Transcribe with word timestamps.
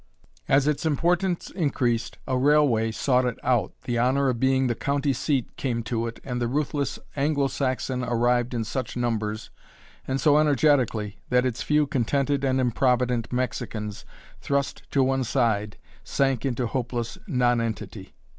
As 0.49 0.65
its 0.65 0.83
importance 0.83 1.51
increased 1.51 2.17
a 2.25 2.35
railway 2.35 2.89
sought 2.89 3.23
it 3.23 3.37
out, 3.43 3.71
the 3.83 3.99
honor 3.99 4.29
of 4.29 4.39
being 4.39 4.65
the 4.65 4.73
county 4.73 5.13
seat 5.13 5.55
came 5.57 5.83
to 5.83 6.07
it, 6.07 6.19
and 6.23 6.41
the 6.41 6.47
ruthless 6.47 6.97
Anglo 7.15 7.45
Saxon 7.47 8.03
arrived 8.03 8.55
in 8.55 8.63
such 8.63 8.97
numbers 8.97 9.51
and 10.07 10.19
so 10.19 10.39
energetically 10.39 11.19
that 11.29 11.45
its 11.45 11.61
few 11.61 11.85
contented 11.85 12.43
and 12.43 12.59
improvident 12.59 13.31
Mexicans, 13.31 14.03
thrust 14.41 14.81
to 14.89 15.03
one 15.03 15.23
side, 15.23 15.77
sank 16.03 16.47
into 16.47 16.65
hopeless 16.65 17.19
nonentity. 17.27 18.15